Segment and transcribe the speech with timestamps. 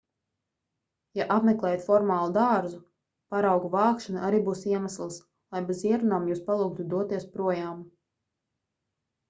[1.17, 2.79] ja apmeklējat formālu dārzu
[3.35, 7.89] paraugu vākšana arī būs iemesls lai bez ierunām jūs palūgtu doties projām